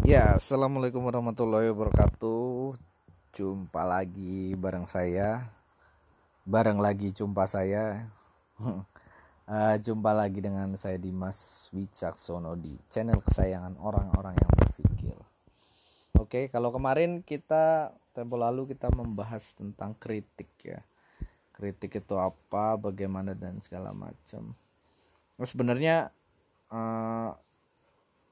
[0.00, 2.72] Ya, assalamualaikum warahmatullahi wabarakatuh.
[3.36, 5.52] Jumpa lagi bareng saya,
[6.48, 8.08] bareng lagi jumpa saya.
[8.64, 15.16] uh, jumpa lagi dengan saya Dimas Wicaksono di channel kesayangan orang-orang yang berpikir.
[16.16, 20.80] Oke, kalau kemarin kita tempo lalu kita membahas tentang kritik ya.
[21.52, 24.56] Kritik itu apa, bagaimana dan segala macam.
[25.36, 26.08] Nah, sebenarnya
[26.72, 27.36] uh,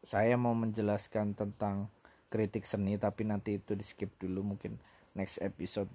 [0.08, 1.92] saya mau menjelaskan tentang
[2.32, 4.80] kritik seni tapi nanti itu di skip dulu mungkin
[5.12, 5.92] next episode.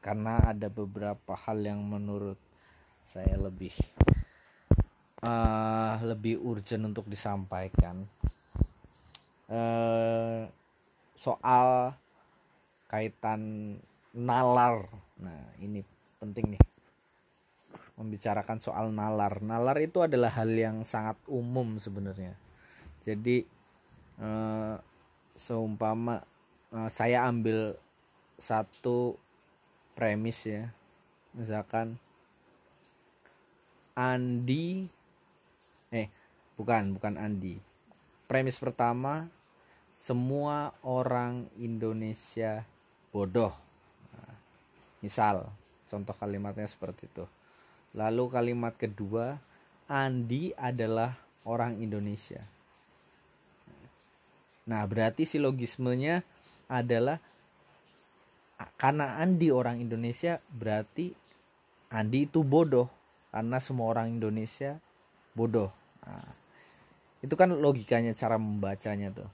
[0.00, 2.40] Karena ada beberapa hal yang menurut
[3.04, 3.76] saya lebih
[5.20, 8.08] uh, lebih urgent untuk disampaikan.
[9.44, 10.48] Uh,
[11.12, 11.92] soal
[12.88, 13.76] kaitan
[14.16, 14.88] nalar.
[15.20, 15.84] Nah ini
[16.16, 16.62] penting nih.
[18.00, 19.44] Membicarakan soal nalar.
[19.44, 22.40] Nalar itu adalah hal yang sangat umum sebenarnya
[23.04, 23.48] jadi
[24.20, 24.76] uh,
[25.32, 26.20] seumpama
[26.68, 27.80] uh, saya ambil
[28.36, 29.16] satu
[29.96, 30.68] premis ya.
[31.32, 31.96] Misalkan
[33.96, 34.88] Andi
[35.92, 36.08] eh
[36.60, 37.56] bukan bukan Andi.
[38.28, 39.26] Premis pertama
[39.90, 42.62] semua orang Indonesia
[43.10, 43.52] bodoh.
[44.14, 44.34] Nah,
[45.02, 45.50] misal
[45.90, 47.24] contoh kalimatnya seperti itu.
[47.96, 49.40] Lalu kalimat kedua
[49.90, 52.59] Andi adalah orang Indonesia
[54.68, 56.20] Nah, berarti silogismenya
[56.68, 57.22] adalah
[58.76, 61.16] karena Andi orang Indonesia berarti
[61.90, 62.92] Andi itu bodoh
[63.32, 64.76] karena semua orang Indonesia
[65.32, 65.72] bodoh.
[66.04, 66.28] Nah,
[67.24, 69.30] itu kan logikanya cara membacanya tuh.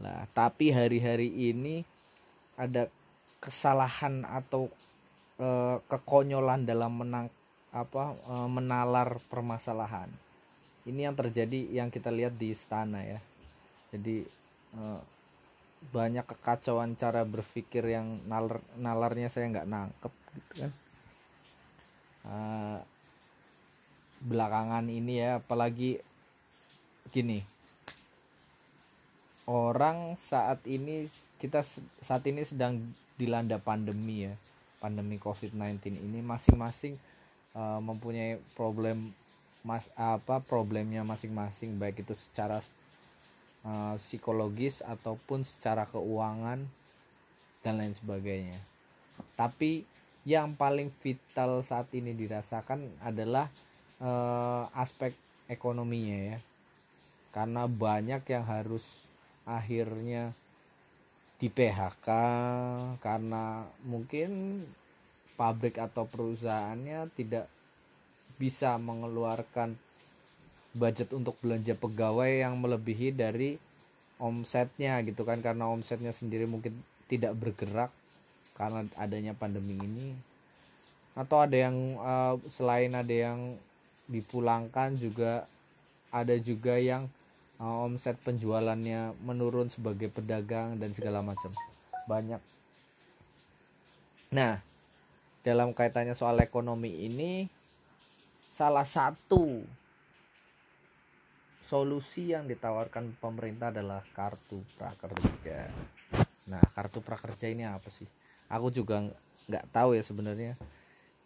[0.00, 1.86] Nah, tapi hari-hari ini
[2.58, 2.90] ada
[3.38, 4.70] kesalahan atau
[5.38, 7.26] e, kekonyolan dalam menang
[7.70, 10.10] apa e, menalar permasalahan.
[10.84, 13.20] Ini yang terjadi yang kita lihat di istana ya.
[13.94, 14.26] Jadi
[14.74, 15.00] Eh,
[15.84, 20.72] banyak kekacauan cara berpikir yang nalar nalarnya saya nggak nangkep gitu kan.
[22.24, 22.80] Uh,
[24.24, 26.00] belakangan ini ya apalagi
[27.12, 27.44] gini.
[29.44, 31.04] Orang saat ini
[31.36, 31.60] kita
[32.00, 32.80] saat ini sedang
[33.20, 34.34] dilanda pandemi ya.
[34.80, 36.96] Pandemi COVID-19 ini masing-masing
[37.52, 39.12] uh, mempunyai problem
[39.60, 42.64] mas apa problemnya masing-masing baik itu secara
[43.64, 46.62] uh, psikologis ataupun secara keuangan
[47.64, 48.60] dan lain sebagainya.
[49.34, 49.84] Tapi
[50.24, 53.48] yang paling vital saat ini dirasakan adalah
[54.00, 55.12] uh, aspek
[55.48, 56.38] ekonominya ya.
[57.34, 58.84] Karena banyak yang harus
[59.44, 60.32] akhirnya
[61.36, 62.08] di PHK
[63.02, 64.62] karena mungkin
[65.34, 67.50] pabrik atau perusahaannya tidak
[68.38, 69.76] bisa mengeluarkan
[70.74, 73.56] budget untuk belanja pegawai yang melebihi dari
[74.18, 75.40] omsetnya gitu kan.
[75.40, 76.74] Karena omsetnya sendiri mungkin
[77.06, 77.90] tidak bergerak
[78.58, 80.14] karena adanya pandemi ini.
[81.14, 83.54] Atau ada yang uh, selain ada yang
[84.10, 85.48] dipulangkan juga
[86.12, 87.08] ada juga yang
[87.62, 91.54] uh, omset penjualannya menurun sebagai pedagang dan segala macam.
[92.10, 92.42] Banyak.
[94.34, 94.58] Nah
[95.44, 97.46] dalam kaitannya soal ekonomi ini
[98.48, 99.60] salah satu
[101.74, 105.66] solusi yang ditawarkan pemerintah adalah kartu prakerja.
[106.46, 108.06] Nah, kartu prakerja ini apa sih?
[108.46, 109.02] Aku juga
[109.50, 110.54] nggak tahu ya sebenarnya.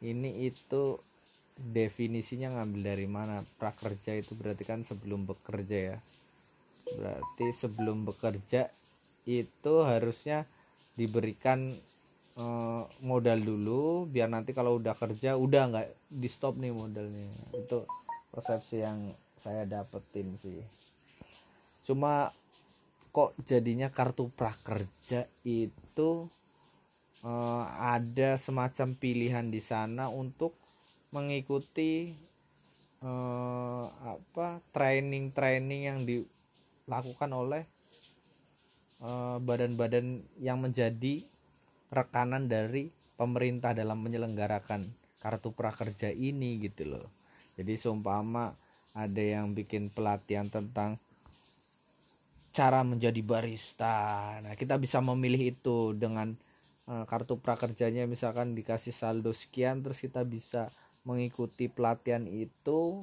[0.00, 0.96] Ini itu
[1.52, 3.44] definisinya ngambil dari mana?
[3.60, 5.98] Prakerja itu berarti kan sebelum bekerja ya.
[6.96, 8.72] Berarti sebelum bekerja
[9.28, 10.48] itu harusnya
[10.96, 11.76] diberikan
[12.40, 17.28] uh, modal dulu biar nanti kalau udah kerja udah nggak di stop nih modalnya.
[17.52, 17.84] Itu
[18.32, 20.60] persepsi yang saya dapetin sih.
[21.82, 22.34] Cuma
[23.08, 26.28] kok jadinya kartu prakerja itu
[27.24, 30.54] uh, ada semacam pilihan di sana untuk
[31.10, 32.12] mengikuti
[33.00, 37.64] uh, apa training training yang dilakukan oleh
[38.98, 41.22] eh, badan-badan yang menjadi
[41.88, 47.06] rekanan dari pemerintah dalam menyelenggarakan kartu prakerja ini gitu loh.
[47.58, 48.54] Jadi seumpama
[48.98, 50.98] ada yang bikin pelatihan tentang
[52.50, 54.34] cara menjadi barista.
[54.42, 56.34] Nah, kita bisa memilih itu dengan
[56.90, 60.66] uh, kartu prakerjanya misalkan dikasih saldo sekian terus kita bisa
[61.06, 62.98] mengikuti pelatihan itu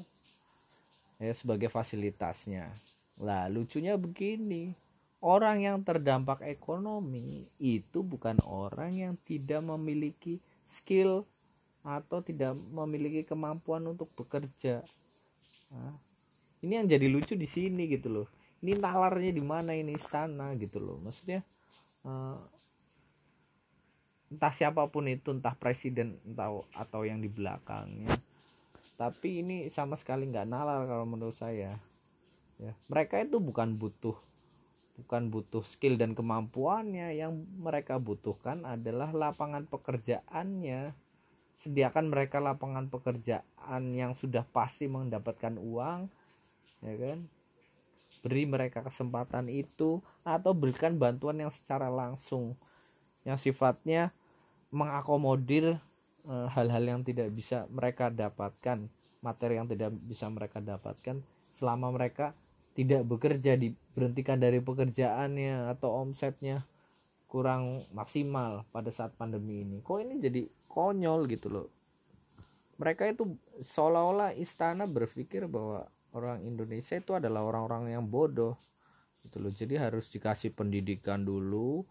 [1.16, 2.68] ya sebagai fasilitasnya.
[3.24, 4.76] Lah, lucunya begini.
[5.24, 10.38] Orang yang terdampak ekonomi itu bukan orang yang tidak memiliki
[10.68, 11.26] skill
[11.82, 14.86] atau tidak memiliki kemampuan untuk bekerja
[16.66, 18.28] Ini yang jadi lucu di sini gitu loh.
[18.66, 20.98] ini nalarnya di mana ini istana gitu loh.
[20.98, 21.46] Maksudnya
[22.02, 22.42] uh,
[24.34, 28.10] entah siapa pun itu entah presiden entah atau yang di belakangnya.
[28.98, 31.78] Tapi ini sama sekali nggak nalar kalau menurut saya.
[32.58, 34.18] Ya mereka itu bukan butuh
[34.96, 37.14] bukan butuh skill dan kemampuannya.
[37.14, 41.05] Yang mereka butuhkan adalah lapangan pekerjaannya
[41.56, 46.12] sediakan mereka lapangan pekerjaan yang sudah pasti mendapatkan uang
[46.84, 47.20] ya kan?
[48.26, 52.58] Beri mereka kesempatan itu atau berikan bantuan yang secara langsung
[53.26, 54.14] yang sifatnya
[54.74, 55.78] mengakomodir
[56.26, 58.90] eh, hal-hal e, yang tidak bisa mereka dapatkan
[59.22, 62.38] materi yang tidak bisa mereka dapatkan selama mereka
[62.76, 66.68] tidak bekerja diberhentikan dari pekerjaannya atau omsetnya
[67.32, 69.80] kurang maksimal pada saat pandemi ini.
[69.82, 70.42] Kok ini jadi
[70.76, 71.68] konyol gitu loh.
[72.76, 78.60] Mereka itu seolah-olah istana berpikir bahwa orang Indonesia itu adalah orang-orang yang bodoh
[79.24, 79.48] gitu loh.
[79.48, 81.88] Jadi harus dikasih pendidikan dulu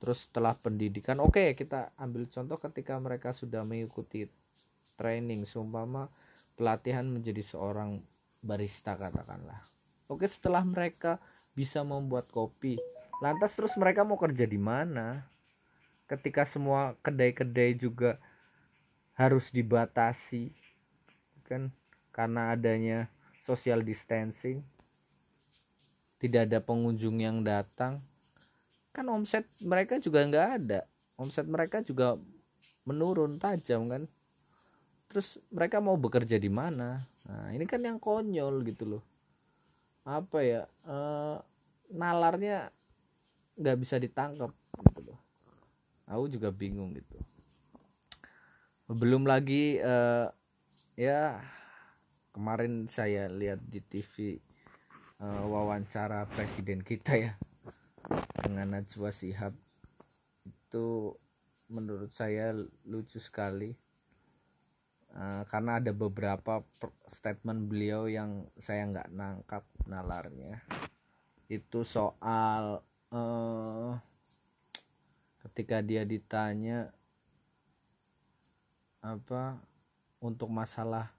[0.00, 4.24] terus setelah pendidikan oke okay, kita ambil contoh ketika mereka sudah mengikuti
[4.96, 6.08] training seumpama
[6.56, 8.00] pelatihan menjadi seorang
[8.44, 9.64] barista katakanlah.
[10.12, 11.16] Oke, setelah mereka
[11.56, 12.76] bisa membuat kopi,
[13.24, 15.24] lantas terus mereka mau kerja di mana?
[16.10, 18.18] Ketika semua kedai-kedai juga
[19.14, 20.50] harus dibatasi,
[21.46, 21.70] kan?
[22.10, 23.06] Karena adanya
[23.46, 24.66] social distancing,
[26.18, 28.02] tidak ada pengunjung yang datang,
[28.90, 30.80] kan omset mereka juga nggak ada.
[31.14, 32.18] Omset mereka juga
[32.82, 34.10] menurun tajam kan.
[35.06, 37.06] Terus mereka mau bekerja di mana?
[37.30, 39.02] Nah, ini kan yang konyol gitu loh
[40.10, 41.36] apa ya uh,
[41.92, 42.72] nalarnya
[43.60, 44.50] nggak bisa ditangkap
[46.10, 47.16] aku juga bingung gitu.
[48.90, 50.26] Belum lagi uh,
[50.98, 51.38] ya
[52.34, 54.42] kemarin saya lihat di TV
[55.22, 57.32] uh, eh, wawancara presiden kita ya
[58.42, 59.54] dengan Najwa Sihab
[60.42, 61.14] itu
[61.70, 62.50] menurut saya
[62.82, 63.70] lucu sekali
[65.14, 66.66] uh, karena ada beberapa
[67.06, 70.66] statement beliau yang saya nggak nangkap nalarnya.
[71.46, 72.82] Itu soal
[73.14, 74.09] uh,
[75.60, 76.88] ketika dia ditanya
[79.04, 79.60] apa
[80.24, 81.12] untuk masalah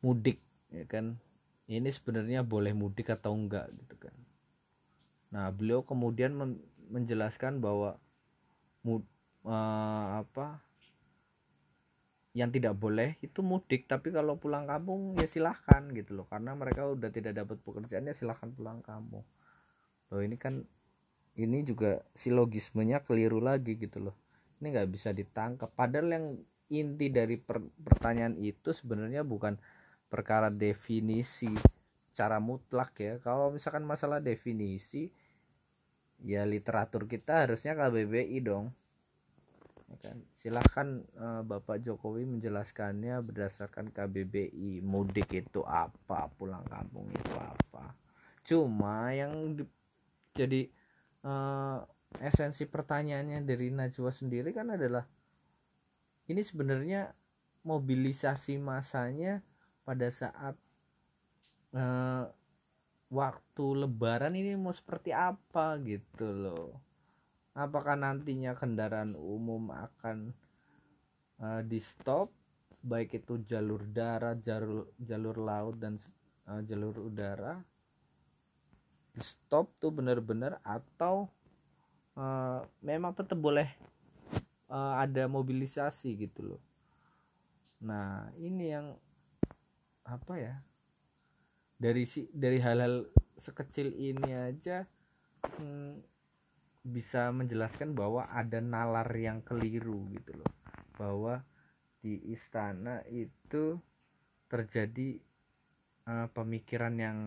[0.00, 0.40] mudik
[0.72, 1.20] ya kan?
[1.68, 4.16] Ini sebenarnya boleh mudik atau enggak gitu kan?
[5.36, 6.32] Nah beliau kemudian
[6.88, 8.00] menjelaskan bahwa
[8.80, 9.04] mud,
[9.44, 10.64] uh, apa
[12.32, 13.84] yang tidak boleh itu mudik.
[13.84, 16.24] Tapi kalau pulang kampung ya silahkan gitu loh.
[16.32, 19.28] Karena mereka udah tidak dapat pekerjaan ya silahkan pulang kampung.
[20.08, 20.64] Loh ini kan
[21.36, 24.16] ini juga silogismenya keliru lagi gitu loh.
[24.60, 25.68] Ini nggak bisa ditangkap.
[25.76, 26.26] Padahal yang
[26.72, 29.60] inti dari per pertanyaan itu sebenarnya bukan
[30.08, 31.52] perkara definisi
[32.00, 33.14] secara mutlak ya.
[33.20, 35.12] Kalau misalkan masalah definisi
[36.24, 38.72] ya literatur kita harusnya KBBI dong.
[39.92, 40.16] Ya kan?
[40.40, 46.32] Silahkan uh, Bapak Jokowi menjelaskannya berdasarkan KBBI mudik itu apa?
[46.34, 47.94] Pulang kampung itu apa?
[48.42, 49.62] Cuma yang di,
[50.34, 50.66] jadi
[51.26, 51.82] uh,
[52.22, 55.02] esensi pertanyaannya dari Najwa sendiri kan adalah
[56.30, 57.10] ini sebenarnya
[57.66, 59.42] mobilisasi masanya
[59.82, 60.54] pada saat
[61.74, 62.24] uh,
[63.10, 66.78] waktu lebaran ini mau seperti apa gitu loh.
[67.56, 70.34] Apakah nantinya kendaraan umum akan
[71.40, 72.30] uh, di stop
[72.86, 75.98] baik itu jalur darat jalur jalur laut dan
[76.46, 77.58] uh, jalur udara
[79.20, 81.28] stop tuh benar-benar atau
[82.16, 83.68] uh, memang tetap boleh
[84.68, 86.62] uh, ada mobilisasi gitu loh.
[87.84, 88.96] Nah ini yang
[90.06, 90.54] apa ya
[91.76, 94.88] dari si dari hal-hal sekecil ini aja
[95.60, 96.00] hmm,
[96.86, 100.50] bisa menjelaskan bahwa ada nalar yang keliru gitu loh.
[100.96, 101.44] Bahwa
[102.00, 103.76] di istana itu
[104.46, 105.18] terjadi
[106.06, 107.18] uh, pemikiran yang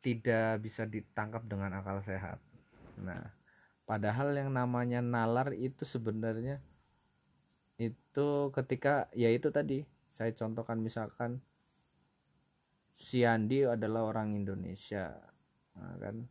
[0.00, 2.38] tidak bisa ditangkap dengan akal sehat.
[3.00, 3.20] Nah,
[3.84, 6.62] padahal yang namanya nalar itu sebenarnya
[7.76, 11.44] itu ketika ya itu tadi saya contohkan misalkan
[12.96, 15.12] si Andi adalah orang Indonesia,
[15.76, 16.24] nah, kan?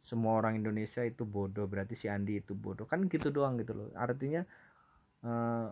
[0.00, 2.88] Semua orang Indonesia itu bodoh berarti si Andi itu bodoh.
[2.88, 3.88] Kan gitu doang gitu loh.
[3.96, 4.44] Artinya
[5.24, 5.68] uh,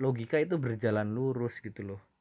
[0.00, 2.11] logika itu berjalan lurus gitu loh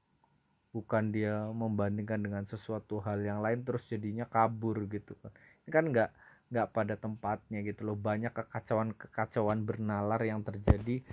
[0.72, 5.32] bukan dia membandingkan dengan sesuatu hal yang lain terus jadinya kabur gitu kan.
[5.68, 6.10] Ini kan nggak
[6.52, 8.00] nggak pada tempatnya gitu loh.
[8.00, 11.04] Banyak kekacauan kekacauan bernalar yang terjadi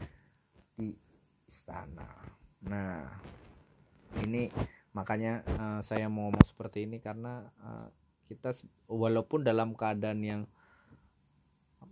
[0.79, 0.89] di
[1.51, 2.07] istana.
[2.67, 3.03] Nah
[4.25, 4.51] ini
[4.95, 7.87] makanya uh, saya mau ngomong seperti ini karena uh,
[8.27, 8.53] kita
[8.89, 10.43] walaupun dalam keadaan yang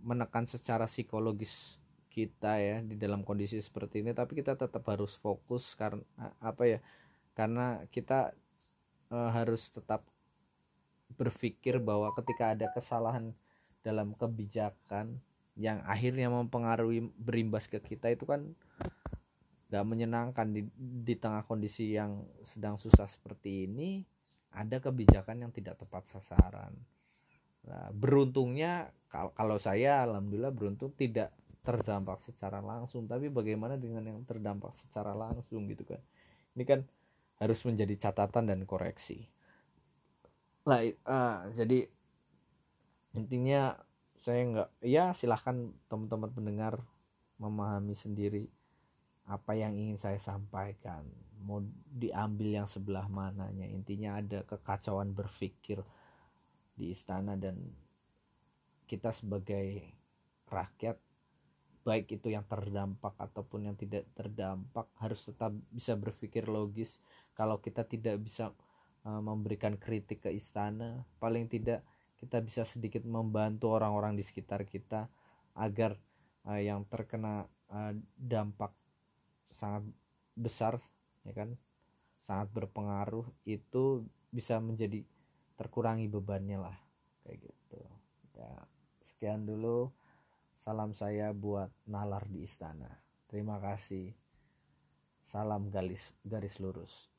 [0.03, 1.81] menekan secara psikologis
[2.13, 6.01] kita ya di dalam kondisi seperti ini tapi kita tetap harus fokus karena
[6.41, 6.79] apa ya
[7.37, 8.33] karena kita
[9.13, 10.01] uh, harus tetap
[11.13, 13.37] berpikir bahwa ketika ada kesalahan
[13.85, 15.21] dalam kebijakan
[15.53, 18.57] yang akhirnya mempengaruhi berimbas ke kita itu kan
[19.69, 24.01] gak menyenangkan di, di tengah kondisi yang sedang susah seperti ini
[24.57, 26.73] ada kebijakan yang tidak tepat sasaran.
[27.67, 34.73] Nah, beruntungnya kalau saya alhamdulillah beruntung tidak terdampak secara langsung tapi bagaimana dengan yang terdampak
[34.73, 36.01] secara langsung gitu kan?
[36.55, 36.79] Ini kan
[37.37, 39.29] harus menjadi catatan dan koreksi.
[40.65, 41.87] Lah uh, jadi
[43.15, 43.77] intinya
[44.17, 46.81] saya nggak ya silahkan teman-teman pendengar
[47.37, 48.49] memahami sendiri
[49.29, 51.05] apa yang ingin saya sampaikan.
[51.37, 51.61] Mau
[51.93, 53.69] diambil yang sebelah mananya.
[53.69, 55.85] Intinya ada kekacauan berpikir
[56.73, 57.57] di istana dan
[58.87, 59.83] kita sebagai
[60.47, 60.97] rakyat
[61.87, 66.99] baik itu yang terdampak ataupun yang tidak terdampak harus tetap bisa berpikir logis.
[67.31, 68.51] Kalau kita tidak bisa
[69.07, 71.87] uh, memberikan kritik ke istana paling tidak
[72.19, 75.07] kita bisa sedikit membantu orang-orang di sekitar kita
[75.55, 75.95] agar
[76.43, 78.75] uh, yang terkena uh, dampak
[79.47, 79.87] sangat
[80.35, 80.83] besar
[81.23, 81.55] ya kan?
[82.19, 85.07] Sangat berpengaruh itu bisa menjadi
[85.55, 86.77] terkurangi bebannya lah
[87.23, 87.79] kayak gitu.
[88.35, 88.51] Ya
[88.99, 89.87] sekian dulu
[90.57, 92.89] salam saya buat nalar di istana.
[93.29, 94.13] Terima kasih.
[95.27, 97.16] Salam garis garis lurus